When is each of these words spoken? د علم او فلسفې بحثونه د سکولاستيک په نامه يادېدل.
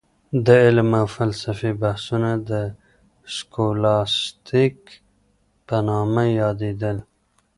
د 0.45 0.47
علم 0.65 0.89
او 1.01 1.07
فلسفې 1.15 1.71
بحثونه 1.81 2.31
د 2.49 2.51
سکولاستيک 3.35 4.77
په 5.67 5.77
نامه 5.87 6.23
يادېدل. 6.41 6.97